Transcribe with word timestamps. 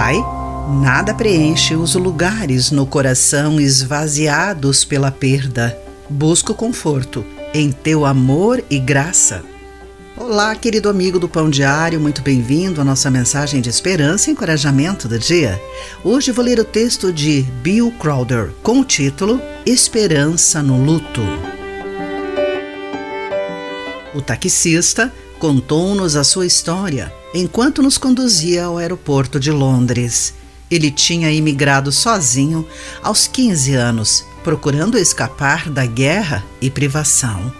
Pai, 0.00 0.24
nada 0.80 1.12
preenche 1.12 1.74
os 1.74 1.96
lugares 1.96 2.70
no 2.70 2.86
coração 2.86 3.60
esvaziados 3.60 4.84
pela 4.84 5.10
perda. 5.10 5.76
Busco 6.08 6.54
conforto 6.54 7.24
em 7.52 7.72
teu 7.72 8.06
amor 8.06 8.62
e 8.70 8.78
graça. 8.78 9.42
Olá, 10.16 10.54
querido 10.54 10.88
amigo 10.88 11.18
do 11.18 11.28
Pão 11.28 11.50
Diário, 11.50 11.98
muito 11.98 12.22
bem-vindo 12.22 12.80
à 12.80 12.84
nossa 12.84 13.10
mensagem 13.10 13.60
de 13.60 13.70
esperança 13.70 14.30
e 14.30 14.34
encorajamento 14.34 15.08
do 15.08 15.18
dia. 15.18 15.60
Hoje 16.04 16.30
vou 16.30 16.44
ler 16.44 16.60
o 16.60 16.64
texto 16.64 17.12
de 17.12 17.42
Bill 17.60 17.92
Crowder 17.98 18.52
com 18.62 18.78
o 18.78 18.84
título 18.84 19.42
Esperança 19.66 20.62
no 20.62 20.80
Luto. 20.80 21.22
O 24.14 24.22
taxista 24.22 25.12
contou-nos 25.40 26.14
a 26.14 26.22
sua 26.22 26.46
história 26.46 27.17
enquanto 27.34 27.82
nos 27.82 27.98
conduzia 27.98 28.64
ao 28.64 28.78
aeroporto 28.78 29.38
de 29.38 29.50
Londres. 29.50 30.34
Ele 30.70 30.90
tinha 30.90 31.30
imigrado 31.30 31.90
sozinho 31.90 32.66
aos 33.02 33.26
15 33.26 33.74
anos, 33.74 34.24
procurando 34.44 34.98
escapar 34.98 35.68
da 35.70 35.86
guerra 35.86 36.44
e 36.60 36.70
privação. 36.70 37.52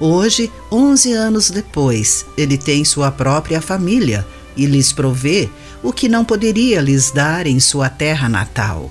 Hoje, 0.00 0.50
11 0.70 1.12
anos 1.12 1.50
depois, 1.50 2.24
ele 2.36 2.56
tem 2.56 2.84
sua 2.84 3.10
própria 3.10 3.60
família 3.60 4.26
e 4.56 4.66
lhes 4.66 4.92
provê 4.92 5.48
o 5.82 5.92
que 5.92 6.08
não 6.08 6.24
poderia 6.24 6.80
lhes 6.80 7.10
dar 7.10 7.46
em 7.46 7.60
sua 7.60 7.88
terra 7.88 8.28
natal. 8.28 8.90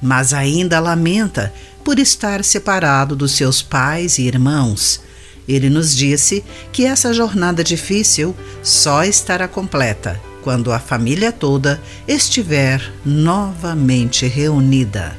Mas 0.00 0.32
ainda 0.32 0.80
lamenta 0.80 1.52
por 1.84 1.98
estar 1.98 2.42
separado 2.44 3.14
dos 3.14 3.32
seus 3.32 3.62
pais 3.62 4.18
e 4.18 4.22
irmãos 4.22 5.00
ele 5.48 5.68
nos 5.68 5.94
disse 5.94 6.44
que 6.72 6.84
essa 6.84 7.12
jornada 7.12 7.64
difícil 7.64 8.34
só 8.62 9.04
estará 9.04 9.48
completa 9.48 10.20
quando 10.42 10.72
a 10.72 10.78
família 10.78 11.30
toda 11.30 11.80
estiver 12.06 12.82
novamente 13.04 14.26
reunida. 14.26 15.16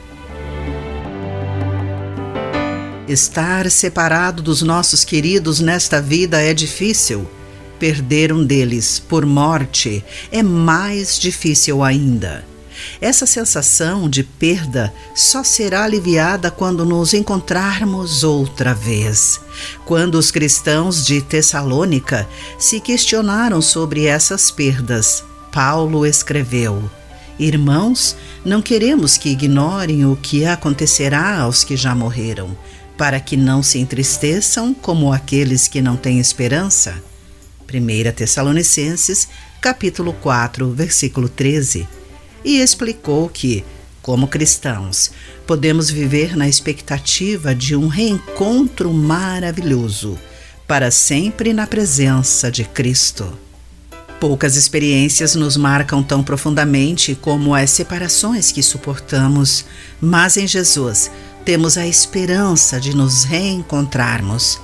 Estar 3.08 3.70
separado 3.70 4.42
dos 4.42 4.62
nossos 4.62 5.04
queridos 5.04 5.60
nesta 5.60 6.02
vida 6.02 6.42
é 6.42 6.54
difícil. 6.54 7.28
Perder 7.80 8.32
um 8.32 8.46
deles 8.46 9.00
por 9.00 9.26
morte 9.26 10.04
é 10.32 10.42
mais 10.42 11.20
difícil 11.20 11.84
ainda. 11.84 12.53
Essa 13.00 13.26
sensação 13.26 14.10
de 14.10 14.24
perda 14.24 14.94
só 15.16 15.44
será 15.44 15.84
aliviada 15.84 16.50
quando 16.50 16.86
nos 16.86 17.14
encontrarmos 17.14 18.24
outra 18.24 18.74
vez. 18.74 19.40
Quando 19.86 20.16
os 20.16 20.32
cristãos 20.32 21.06
de 21.06 21.22
Tessalônica 21.22 22.28
se 22.58 22.80
questionaram 22.80 23.62
sobre 23.62 24.06
essas 24.06 24.50
perdas, 24.50 25.24
Paulo 25.52 26.06
escreveu: 26.06 26.90
Irmãos, 27.38 28.16
não 28.46 28.62
queremos 28.62 29.18
que 29.18 29.30
ignorem 29.30 30.06
o 30.06 30.16
que 30.16 30.46
acontecerá 30.46 31.40
aos 31.40 31.64
que 31.64 31.76
já 31.76 31.94
morreram, 31.94 32.56
para 32.98 33.20
que 33.20 33.36
não 33.36 33.62
se 33.62 33.80
entristeçam 33.80 34.74
como 34.74 35.12
aqueles 35.12 35.68
que 35.68 35.82
não 35.82 35.96
têm 35.96 36.20
esperança. 36.20 36.96
1 37.68 38.12
Tessalonicenses, 38.12 39.28
capítulo 39.60 40.14
4, 40.14 40.72
versículo 40.72 41.28
13 41.28 41.88
e 42.44 42.60
explicou 42.60 43.30
que, 43.30 43.64
como 44.02 44.28
cristãos, 44.28 45.12
podemos 45.48 45.90
viver 45.90 46.36
na 46.36 46.48
expectativa 46.48 47.56
de 47.56 47.76
um 47.76 47.88
reencontro 47.88 48.92
maravilhoso, 48.92 50.18
para 50.68 50.92
sempre 50.92 51.54
na 51.54 51.66
presença 51.66 52.52
de 52.52 52.64
Cristo. 52.64 53.32
Poucas 54.20 54.56
experiências 54.56 55.36
nos 55.36 55.58
marcam 55.58 56.02
tão 56.02 56.24
profundamente 56.24 57.16
como 57.16 57.54
as 57.54 57.70
separações 57.72 58.52
que 58.52 58.64
suportamos, 58.64 59.66
mas 60.00 60.38
em 60.38 60.48
Jesus 60.48 61.12
temos 61.44 61.78
a 61.78 61.86
esperança 61.86 62.80
de 62.80 62.96
nos 62.96 63.24
reencontrarmos. 63.24 64.60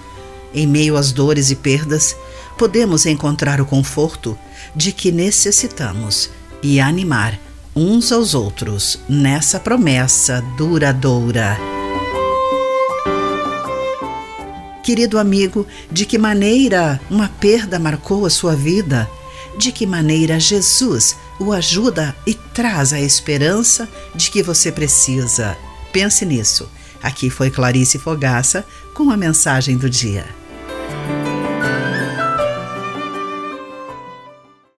Em 0.54 0.66
meio 0.66 0.96
às 0.96 1.12
dores 1.12 1.52
e 1.52 1.56
perdas, 1.56 2.16
podemos 2.58 3.06
encontrar 3.06 3.60
o 3.60 3.66
conforto 3.66 4.38
de 4.76 4.92
que 4.92 5.12
necessitamos 5.12 6.30
e 6.64 6.80
animar 6.80 7.38
uns 7.80 8.12
aos 8.12 8.36
outros 8.36 9.00
nessa 9.08 9.58
promessa 9.58 10.42
duradoura. 10.58 11.58
Querido 14.84 15.18
amigo, 15.18 15.66
de 15.90 16.06
que 16.06 16.18
maneira 16.18 17.00
uma 17.10 17.30
perda 17.30 17.80
marcou 17.80 18.26
a 18.26 18.30
sua 18.30 18.54
vida? 18.54 19.10
De 19.58 19.72
que 19.72 19.86
maneira 19.86 20.38
Jesus 20.38 21.16
o 21.40 21.54
ajuda 21.54 22.14
e 22.28 22.34
traz 22.34 22.92
a 22.92 23.00
esperança 23.00 23.88
de 24.14 24.30
que 24.30 24.44
você 24.44 24.74
precisa? 24.74 25.58
Pense 25.94 26.26
nisso. 26.26 26.70
Aqui 27.02 27.30
foi 27.30 27.50
Clarice 27.50 27.98
Fogaça 27.98 28.66
com 28.94 29.10
a 29.10 29.16
mensagem 29.16 29.78
do 29.78 29.90
dia. 29.90 30.39